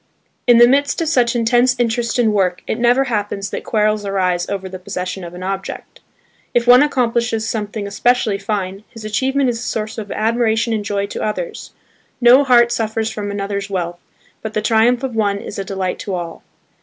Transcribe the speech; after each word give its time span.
In 0.47 0.57
the 0.57 0.67
midst 0.67 0.99
of 0.99 1.09
such 1.09 1.35
intense 1.35 1.75
interest 1.79 2.17
in 2.17 2.33
work 2.33 2.63
it 2.65 2.79
never 2.79 3.03
happens 3.03 3.51
that 3.51 3.63
quarrels 3.63 4.03
arise 4.03 4.49
over 4.49 4.67
the 4.67 4.79
possession 4.79 5.23
of 5.23 5.35
an 5.35 5.43
object. 5.43 5.99
If 6.55 6.65
one 6.65 6.81
accomplishes 6.81 7.47
something 7.47 7.85
especially 7.85 8.39
fine, 8.39 8.83
his 8.89 9.05
achievement 9.05 9.51
is 9.51 9.59
a 9.59 9.61
source 9.61 9.99
of 9.99 10.11
admiration 10.11 10.73
and 10.73 10.83
joy 10.83 11.05
to 11.05 11.21
others: 11.21 11.73
no 12.19 12.43
heart 12.43 12.71
suffers 12.71 13.11
from 13.11 13.29
another's 13.29 13.69
wealth, 13.69 13.99
but 14.41 14.55
the 14.55 14.61
triumph 14.63 15.03
of 15.03 15.15
one 15.15 15.37
is 15.37 15.59
a 15.59 15.63
delight 15.63 15.99
to 15.99 16.15
all. 16.15 16.41